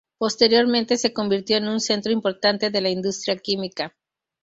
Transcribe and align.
Posteriormente 0.17 0.97
se 0.97 1.13
convirtió 1.13 1.57
en 1.57 1.67
un 1.67 1.79
centro 1.79 2.11
importante 2.11 2.71
de 2.71 2.81
la 2.81 2.89
industria 2.89 3.37
química. 3.37 3.95